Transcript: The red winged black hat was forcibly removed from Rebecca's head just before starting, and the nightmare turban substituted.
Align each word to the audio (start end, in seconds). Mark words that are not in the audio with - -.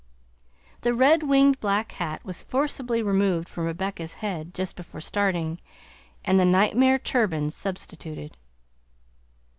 The 0.81 0.95
red 0.95 1.21
winged 1.21 1.59
black 1.59 1.91
hat 1.91 2.25
was 2.25 2.41
forcibly 2.41 3.03
removed 3.03 3.47
from 3.47 3.65
Rebecca's 3.65 4.13
head 4.13 4.51
just 4.51 4.75
before 4.75 4.99
starting, 4.99 5.59
and 6.25 6.39
the 6.39 6.43
nightmare 6.43 6.97
turban 6.97 7.51
substituted. 7.51 8.35